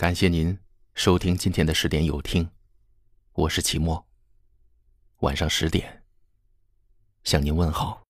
[0.00, 0.58] 感谢您
[0.94, 2.48] 收听今天的十点有听，
[3.34, 4.02] 我是齐墨。
[5.18, 6.02] 晚上十点
[7.22, 8.00] 向您问好。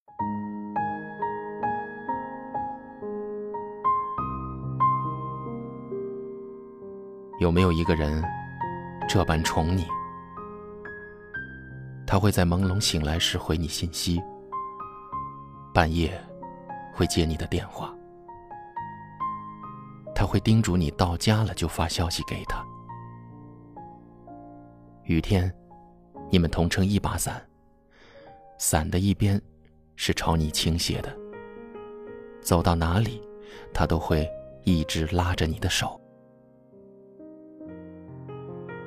[7.41, 8.23] 有没有一个人
[9.09, 9.85] 这般宠你？
[12.07, 14.23] 他会在朦胧醒来时回你信息，
[15.75, 16.17] 半夜
[16.95, 17.93] 会接你的电话。
[20.21, 22.63] 他会叮嘱你到家了就发消息给他。
[25.05, 25.51] 雨天，
[26.31, 27.43] 你们同撑一把伞，
[28.59, 29.41] 伞的一边
[29.97, 31.11] 是朝你倾斜的。
[32.43, 33.23] 走到哪里，
[33.73, 34.29] 他都会
[34.63, 35.99] 一直拉着你的手。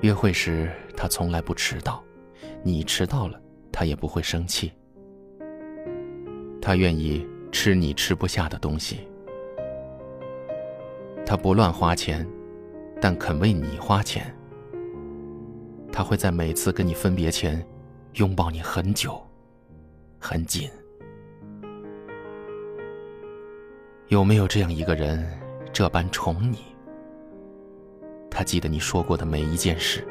[0.01, 2.03] 约会时，他从来不迟到，
[2.61, 4.71] 你迟到了，他也不会生气。
[6.61, 9.07] 他愿意吃你吃不下的东西。
[11.25, 12.27] 他不乱花钱，
[13.01, 14.33] 但肯为你花钱。
[15.91, 17.65] 他会在每次跟你分别前，
[18.13, 19.21] 拥抱你很久，
[20.19, 20.69] 很紧。
[24.09, 25.25] 有没有这样一个人，
[25.71, 26.59] 这般宠你？
[28.29, 30.05] 他记得你说过的每一件事，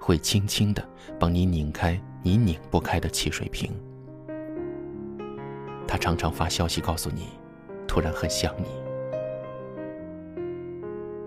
[0.00, 0.86] 会轻轻的
[1.18, 3.72] 帮你拧开你拧不开的汽水瓶。
[5.86, 7.28] 他常常发消息告诉你，
[7.86, 8.83] 突然很想你。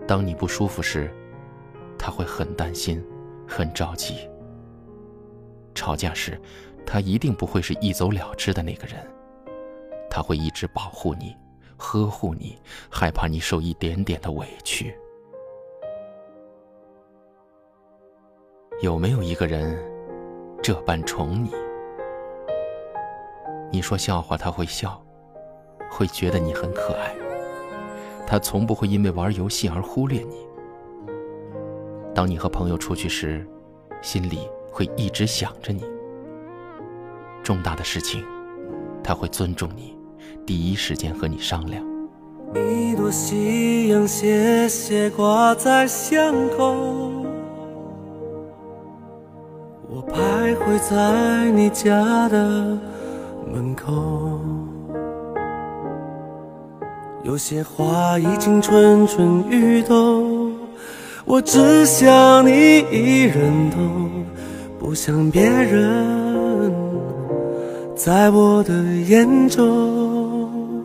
[0.07, 1.13] 当你不舒服时，
[1.99, 3.03] 他会很担心，
[3.45, 4.29] 很着急。
[5.75, 6.39] 吵架时，
[6.85, 9.05] 他一定不会是一走了之的那个人，
[10.09, 11.35] 他会一直保护你，
[11.75, 12.57] 呵护你，
[12.89, 14.95] 害怕你受一点点的委屈。
[18.79, 19.77] 有没有一个人
[20.63, 21.51] 这般宠你？
[23.69, 25.03] 你说笑话他会笑，
[25.91, 27.13] 会觉得你很可爱。
[28.29, 30.45] 他从不会因为玩游戏而忽略你。
[32.13, 33.47] 当你和朋友出去时，
[34.01, 34.39] 心里
[34.69, 35.83] 会一直想着你。
[37.41, 38.25] 重大的事情，
[39.01, 39.97] 他会尊重你，
[40.45, 41.81] 第一时间和你商量。
[42.53, 46.75] 一朵夕阳斜斜挂在巷口，
[49.87, 52.77] 我徘徊在你家的
[53.53, 54.41] 门口。
[57.23, 60.55] 有些话已经蠢蠢欲动，
[61.25, 64.25] 我只想你一人懂，
[64.79, 66.73] 不想别人
[67.95, 70.83] 在我的眼中。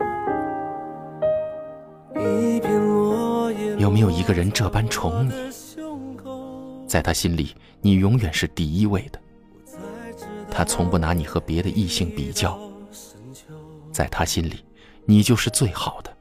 [3.78, 5.32] 有没有一个人这般宠你？
[6.86, 9.18] 在他心里，你永远是第一位的。
[10.50, 12.58] 他从不拿你和别的异性比较，
[13.90, 14.64] 在他心里，
[15.04, 16.11] 你就是最好的。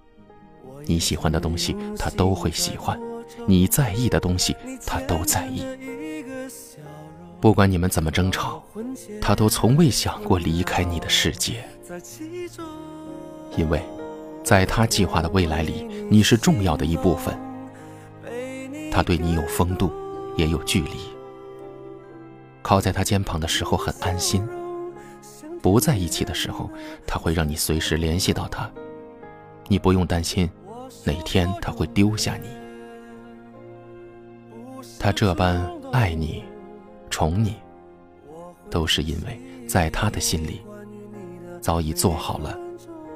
[0.85, 2.97] 你喜欢的东西，他都会喜欢；
[3.47, 4.55] 你在意的东西，
[4.85, 5.63] 他都在意。
[7.39, 8.63] 不管你们怎么争吵，
[9.19, 11.63] 他都从未想过离开你的世界。
[13.57, 13.81] 因为，
[14.43, 17.35] 在他计划的未来里，你是重要的一部分。
[18.91, 19.91] 他对你有风度，
[20.37, 20.91] 也有距离。
[22.61, 24.47] 靠在他肩膀的时候很安心，
[25.61, 26.69] 不在一起的时候，
[27.07, 28.69] 他会让你随时联系到他。
[29.67, 30.49] 你不用担心。
[31.05, 32.47] 哪天他会丢下你？
[34.99, 35.59] 他这般
[35.91, 36.43] 爱你、
[37.09, 37.55] 宠你，
[38.69, 40.61] 都是因为在他的心里，
[41.59, 42.57] 早已做好了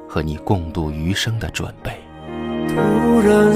[0.08, 1.92] 和你共度余生的准备。
[2.68, 2.76] 突
[3.22, 3.56] 然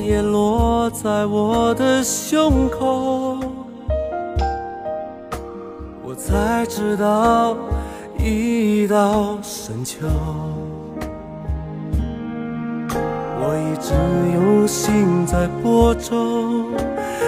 [0.00, 0.90] 落叶落。
[0.90, 3.38] 在我的胸口，
[6.02, 7.56] 我才知道
[8.18, 9.98] 已到深秋。
[13.42, 13.92] 我一直
[14.34, 16.66] 用心在播种，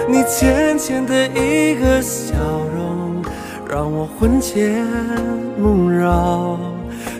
[0.07, 2.33] 你浅浅的一个笑
[2.75, 3.23] 容，
[3.69, 4.85] 让我魂牵
[5.57, 6.57] 梦绕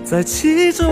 [0.04, 0.92] 在其中。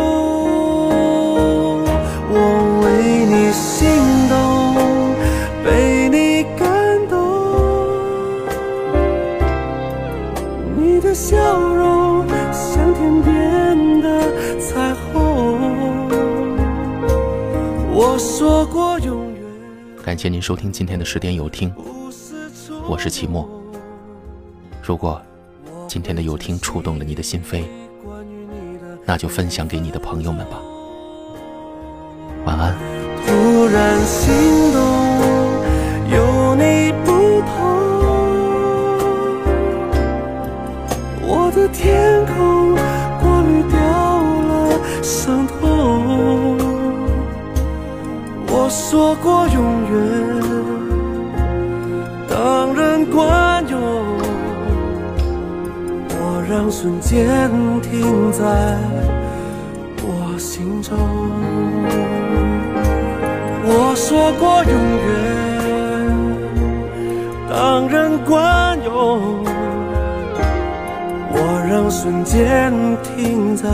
[2.34, 2.38] 我
[2.84, 3.90] 为你心
[4.30, 4.40] 动。
[5.64, 6.66] 被你感
[7.10, 7.20] 动，
[10.78, 16.10] 你的笑容像天边的彩虹。
[17.94, 19.44] 我说过永远。
[20.04, 21.72] 感谢您收听今天的十点有听，
[22.88, 23.48] 我是齐墨。
[24.82, 25.22] 如果
[25.86, 27.66] 今天的有听触动了你的心扉，
[29.06, 30.62] 那就分享给你的朋友们吧。
[32.46, 32.76] 晚安。
[33.26, 34.34] 突然心
[34.74, 34.80] 动，
[36.12, 37.10] 有你不
[37.42, 37.50] 同，
[41.22, 42.76] 我的天空
[43.22, 43.78] 过滤掉
[44.50, 44.52] 了
[45.02, 45.60] 伤痛。
[48.48, 49.58] 我说过永
[49.92, 49.94] 远，
[52.28, 53.80] 当人惯用，
[56.10, 57.50] 我让瞬间
[57.82, 58.44] 停在
[60.04, 60.98] 我心中。
[63.92, 64.74] 我说过永
[65.04, 65.12] 远，
[67.50, 69.44] 当人管用，
[71.34, 71.36] 我
[71.70, 72.72] 让瞬间
[73.04, 73.68] 停在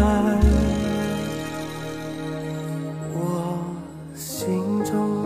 [3.14, 3.60] 我
[4.16, 5.24] 心中，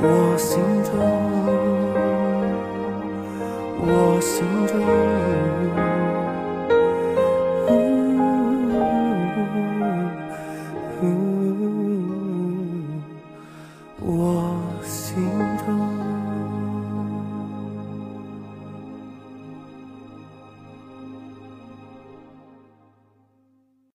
[0.00, 0.94] 我心中，
[3.88, 5.89] 我心中。